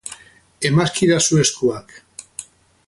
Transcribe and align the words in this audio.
Emazkidazu 0.69 1.41
eskuak. 1.43 1.97